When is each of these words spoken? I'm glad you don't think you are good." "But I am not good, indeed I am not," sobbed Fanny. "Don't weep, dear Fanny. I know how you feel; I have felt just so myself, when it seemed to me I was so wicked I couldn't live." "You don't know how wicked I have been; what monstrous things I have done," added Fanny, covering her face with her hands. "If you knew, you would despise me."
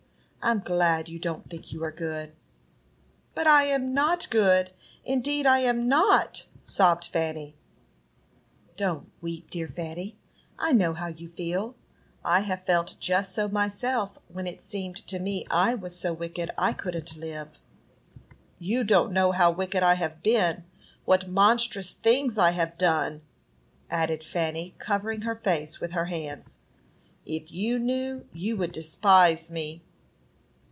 I'm 0.43 0.59
glad 0.61 1.07
you 1.07 1.19
don't 1.19 1.47
think 1.47 1.71
you 1.71 1.83
are 1.83 1.91
good." 1.91 2.33
"But 3.35 3.45
I 3.45 3.65
am 3.65 3.93
not 3.93 4.27
good, 4.31 4.71
indeed 5.05 5.45
I 5.45 5.59
am 5.59 5.87
not," 5.87 6.47
sobbed 6.63 7.05
Fanny. 7.05 7.53
"Don't 8.75 9.11
weep, 9.21 9.51
dear 9.51 9.67
Fanny. 9.67 10.17
I 10.57 10.73
know 10.73 10.95
how 10.95 11.09
you 11.09 11.29
feel; 11.29 11.75
I 12.25 12.39
have 12.39 12.63
felt 12.65 12.95
just 12.99 13.35
so 13.35 13.49
myself, 13.49 14.17
when 14.29 14.47
it 14.47 14.63
seemed 14.63 14.95
to 15.05 15.19
me 15.19 15.45
I 15.51 15.75
was 15.75 15.95
so 15.95 16.11
wicked 16.11 16.49
I 16.57 16.73
couldn't 16.73 17.15
live." 17.15 17.59
"You 18.57 18.83
don't 18.83 19.11
know 19.13 19.31
how 19.31 19.51
wicked 19.51 19.83
I 19.83 19.93
have 19.93 20.23
been; 20.23 20.63
what 21.05 21.29
monstrous 21.29 21.91
things 21.91 22.39
I 22.39 22.49
have 22.49 22.79
done," 22.79 23.21
added 23.91 24.23
Fanny, 24.23 24.73
covering 24.79 25.21
her 25.21 25.35
face 25.35 25.79
with 25.79 25.91
her 25.91 26.05
hands. 26.05 26.61
"If 27.27 27.51
you 27.51 27.77
knew, 27.77 28.25
you 28.33 28.57
would 28.57 28.71
despise 28.71 29.51
me." 29.51 29.83